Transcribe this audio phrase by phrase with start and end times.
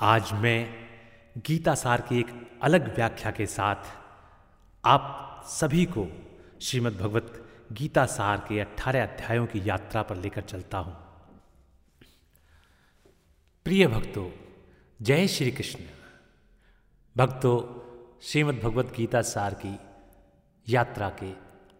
[0.00, 0.74] आज मैं
[1.46, 3.76] गीता सार की एक अलग व्याख्या के साथ
[4.84, 6.06] आप सभी को
[6.62, 10.94] श्रीमद् भगवत गीता सार के अठारह अध्यायों की यात्रा पर लेकर चलता हूँ।
[13.64, 14.30] प्रिय भक्तों,
[15.02, 15.80] जय श्री कृष्ण।
[17.16, 17.60] भक्तों,
[18.22, 19.78] श्रीमद् भगवत गीता सार की
[20.68, 21.32] यात्रा के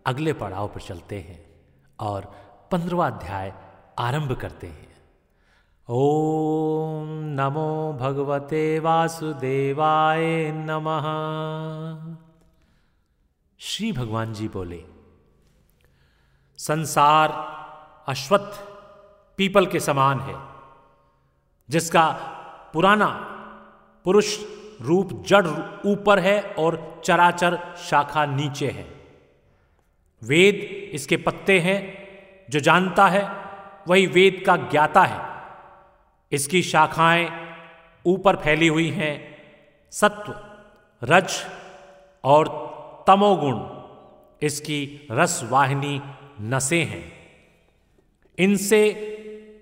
[0.07, 1.61] अगले पड़ाव पर चलते हैं
[2.01, 2.25] और
[2.73, 3.55] पंद्रवा अध्याय
[3.99, 4.88] आरंभ करते हैं।
[5.91, 11.07] ओम नमो भगवते वासुदेवाय नमः।
[13.61, 14.83] श्री भगवान जी बोले,
[16.59, 17.33] संसार
[18.09, 18.61] अश्वत्थ
[19.37, 20.35] पीपल के समान है,
[21.69, 22.07] जिसका
[22.73, 23.07] पुराना
[24.05, 24.39] पुरुष
[24.81, 25.47] रूप जड़
[25.87, 28.87] ऊपर है और चराचर शाखा नीचे है।
[30.23, 30.55] वेद
[30.95, 31.81] इसके पत्ते हैं,
[32.51, 33.25] जो जानता है,
[33.89, 35.28] वही वेद का ज्ञाता है।
[36.33, 37.31] इसकी शाखाएँ
[38.07, 39.37] ऊपर फैली हुई हैं।
[39.91, 40.35] सत्व,
[41.05, 41.33] रज
[42.25, 42.49] और
[43.07, 43.59] तमोगुण,
[44.47, 46.01] इसकी रसवाहिनी
[46.41, 47.13] नसें हैं।
[48.39, 48.89] इनसे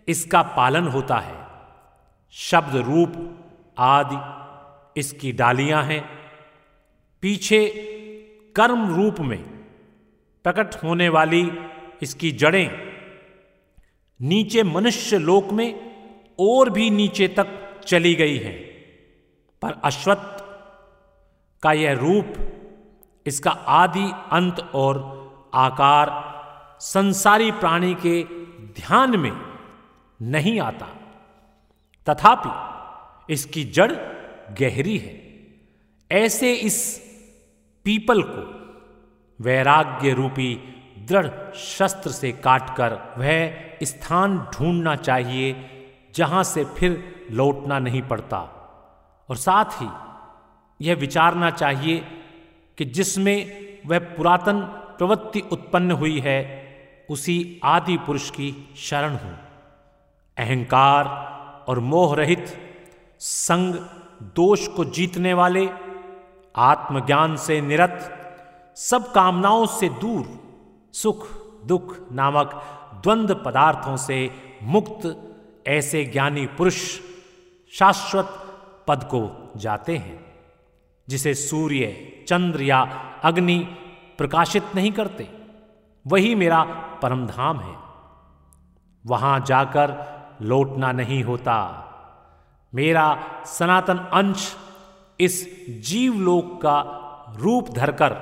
[0.08, 1.46] इसका पालन होता है।
[2.30, 3.12] शब्द रूप
[3.78, 6.04] आदि इसकी डालियाँ हैं।
[7.22, 7.68] पीछे
[8.56, 9.42] कर्म रूप में
[10.44, 11.50] प्रकट होने वाली
[12.02, 12.70] इसकी जड़ें।
[14.20, 15.95] नीचे मनुष्य लोक में
[16.38, 18.52] और भी नीचे तक चली गई है।
[19.62, 20.44] पर अश्वत्थ
[21.62, 22.34] का यह रूप,
[23.26, 25.16] इसका आदि अंत और
[25.54, 26.36] आकार
[26.80, 28.24] संसारी प्राणी के
[28.66, 29.32] ध्यान में
[30.22, 30.86] नहीं आता।
[32.08, 33.92] तथापि इसकी जड़
[34.60, 35.26] गहरी है।
[36.12, 37.02] ऐसे इस
[37.84, 38.56] पीपल को
[39.40, 40.54] वैराग्य रूपी
[40.98, 45.52] दृढ़ शस्त्र से काटकर वह स्थान ढूंढना चाहिए
[46.16, 48.38] जहाँ से फिर लौटना नहीं पड़ता।
[49.28, 49.88] और साथ ही
[50.86, 51.98] यह विचारना चाहिए
[52.78, 54.60] कि जिसमें वह पुरातन
[54.98, 56.66] प्रवृत्ति उत्पन्न हुई है,
[57.10, 59.38] उसी आदि पुरुष की शरण हूँ।
[60.38, 61.04] अहंकार
[61.68, 62.46] और मोह रहित
[63.20, 63.74] संग
[64.22, 65.70] दोष को जीतने वाले,
[66.56, 68.12] आत्मज्ञान से निरत,
[68.76, 70.26] सब कामनाओं से दूर,
[70.92, 71.26] सुख
[71.64, 72.50] दुख नामक
[73.02, 74.30] द्वंद्व पदार्थों से
[74.62, 75.22] मुक्त
[75.66, 77.00] ऐसे ज्ञानी पुरुष
[77.72, 78.42] शाश्वत
[78.88, 80.26] पद को जाते हैं,
[81.08, 82.80] जिसे सूर्य, चंद्र या
[83.24, 83.58] अग्नि
[84.18, 85.28] प्रकाशित नहीं करते।
[86.06, 86.62] वही मेरा
[87.02, 87.76] परम धाम है।
[89.06, 91.82] वहाँ जाकर लौटना नहीं होता।
[92.74, 94.56] मेरा सनातन अंश
[95.20, 96.82] इस जीवलोक का
[97.36, 98.12] रूप धरकर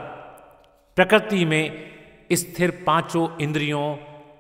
[0.97, 1.91] प्रकृति में
[2.33, 3.97] स्थिर पाँचों इंद्रियों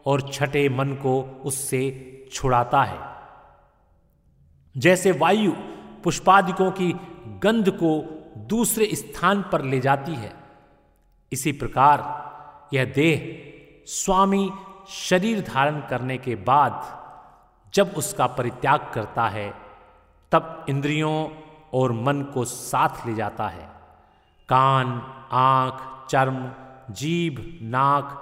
[0.06, 2.98] और छठे मन को उससे छुड़ाता है।
[4.76, 5.52] जैसे वायु
[6.04, 6.92] पुष्पादिकों की
[7.26, 10.34] गंध को दूसरे स्थान पर ले जाती है,
[11.32, 12.24] इसी प्रकार
[12.76, 13.40] यह देह
[13.86, 14.50] स्वामी
[14.88, 17.04] शरीर धारण करने के बाद
[17.74, 19.54] जब उसका परित्याग करता है,
[20.32, 21.30] तब इंद्रियों
[21.72, 23.68] और मन को साथ ले जाता है।
[24.48, 24.86] कान,
[25.32, 26.52] आँख, चर्म,
[26.90, 28.20] जीभ, नाक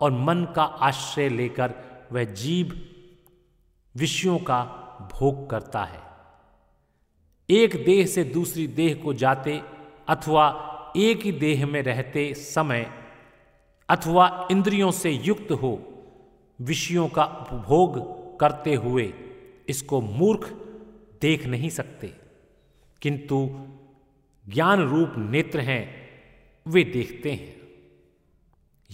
[0.00, 1.74] और मन का आश्रय लेकर
[2.12, 2.95] वह जीभ
[3.96, 4.64] विषयों का
[5.12, 6.02] भोग करता है।
[7.50, 9.62] एक देह से दूसरी देह को जाते
[10.08, 10.62] अथवा
[10.96, 12.90] एक ही देह में रहते समय
[13.88, 15.88] अथवा इंद्रियों से युक्त हो
[16.60, 19.14] विषयों का उपभोग करते हुए
[19.68, 20.48] इसको मूर्ख
[21.22, 22.14] देख नहीं सकते।
[23.02, 23.66] किंतु
[24.48, 26.08] ज्ञान रूप नेत्र हैं,
[26.68, 27.56] वे देखते हैं।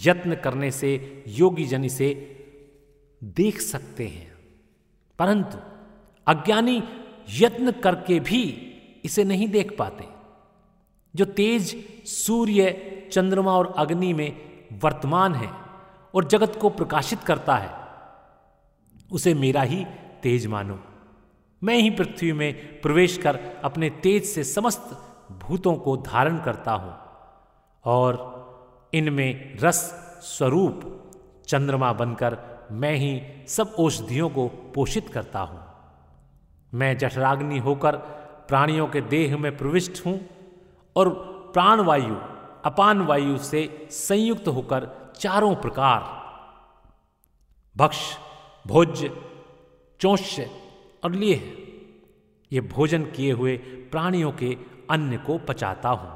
[0.06, 2.38] यत्न करने से योगी जन इसे
[3.24, 4.31] देख सकते हैं।
[5.22, 5.58] परंतु
[6.26, 6.82] अज्ञानी
[7.30, 8.42] यत्न करके भी
[9.04, 10.08] इसे नहीं देख पाते,
[11.14, 12.70] जो तेज सूर्य,
[13.12, 14.30] चंद्रमा और अग्नि में
[14.82, 15.50] वर्तमान है
[16.14, 17.70] और जगत को प्रकाशित करता है,
[19.12, 19.84] उसे मेरा ही
[20.22, 20.78] तेज मानो।
[21.62, 24.98] मैं ही पृथ्वी में प्रवेश कर अपने तेज से समस्त
[25.32, 26.94] भूतों को धारण करता हूँ
[27.84, 29.80] और इनमें रस
[30.22, 30.80] स्वरूप
[31.48, 35.60] चंद्रमा बनकर मैं ही सब औषधियों को पोषित करता हूँ।
[36.72, 37.96] मैं जठराग्नि होकर
[38.48, 40.20] प्राणियों के देह में प्रविष्ट हूँ
[40.96, 41.08] और
[41.54, 42.14] प्राणवायु,
[42.64, 46.00] अपान वायु से संयुक्त होकर चारों प्रकार
[47.76, 48.00] भक्ष
[48.66, 49.10] भोज्य,
[50.00, 50.50] चौष्य
[51.04, 51.36] और लिए
[52.52, 53.56] ये भोजन किए हुए
[53.92, 54.56] प्राणियों के
[54.90, 56.10] अन्न को पचाता हूँ।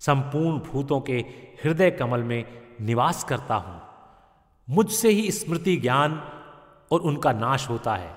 [0.00, 1.18] संपूर्ण भूतों के
[1.64, 2.44] हृदय कमल में
[2.80, 3.81] निवास करता हूँ।
[4.70, 6.22] मुझसे ही स्मृति ज्ञान
[6.92, 8.16] और उनका नाश होता है।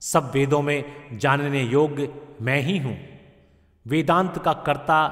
[0.00, 2.98] सब वेदों में जानने योग्य मैं ही हूँ।
[3.86, 5.06] वेदांत का कर्ता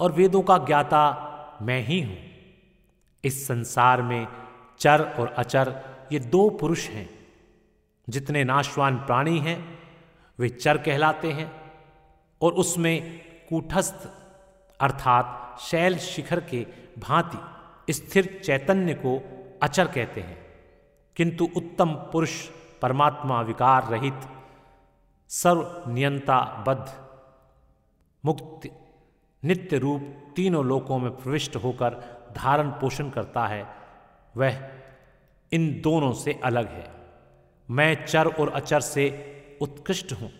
[0.00, 1.24] और वेदों का ज्ञाता
[1.62, 2.18] मैं ही हूँ।
[3.24, 4.26] इस संसार में
[4.78, 7.10] चर और अचर ये दो पुरुष हैं।
[8.08, 9.78] जितने नाशवान प्राणी हैं,
[10.38, 11.72] वे चर कहलाते हैं
[12.42, 14.08] और उसमें कूटस्थ
[14.80, 16.66] अर्थात शैल शिखर के
[16.98, 20.46] भांति स्थिर चैतन्य को अचर कहते हैं।
[21.16, 22.48] किंतु उत्तम पुरुष
[22.82, 24.20] परमात्मा विकार रहित
[25.28, 26.92] सर्व नियंता बद्ध
[28.24, 28.70] मुक्त,
[29.44, 33.68] नित्य रूप तीनों लोकों में प्रविष्ट होकर धारण पोषण करता है,
[34.36, 34.70] वह
[35.52, 36.92] इन दोनों से अलग है।
[37.70, 40.32] मैं चर और अचर से उत्कृष्ट हूँ।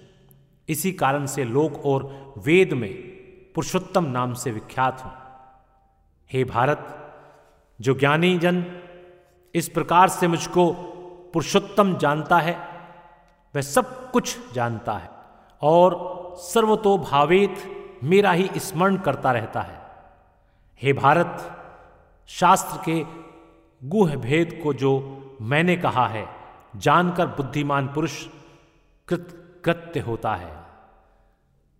[0.68, 2.92] इसी कारण से लोक और वेद में
[3.54, 5.12] पुरुषोत्तम नाम से विख्यात हूँ।
[6.32, 6.94] हे भारत,
[7.80, 8.82] जो ज्ञानी जन
[9.54, 10.72] इस प्रकार से मुझको
[11.32, 12.58] पुरुषोत्तम जानता है,
[13.54, 15.10] वह सब कुछ जानता है
[15.62, 15.96] और
[16.38, 17.56] सर्वतो भावेत
[18.04, 19.82] मेरा ही स्मरण करता रहता है।
[20.82, 21.60] हे भारत,
[22.26, 23.04] शास्त्र के
[23.88, 26.28] गुह भेद को जो मैंने कहा है,
[26.76, 28.26] जानकर बुद्धिमान पुरुष
[29.08, 30.52] कृत कृत्य होता है।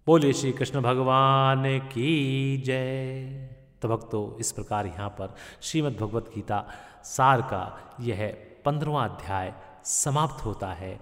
[0.06, 3.47] बोले श्री कृष्ण भगवान की जय।
[3.82, 6.64] तो भक्तों इस प्रकार यहाँ पर श्रीमद् भगवत गीता
[7.04, 9.54] सार का यह पंद्रवा अध्याय
[9.84, 11.00] समाप्त होता है।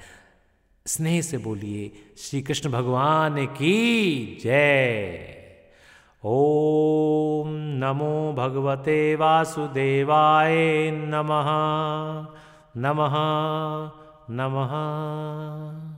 [0.87, 5.37] स्नेह से बोलिए श्री कृष्ण भगवान की जय।
[6.25, 11.47] ओम नमो भगवते वासुदेवाय नमः।
[12.77, 13.15] नमः।
[14.31, 15.96] नमः।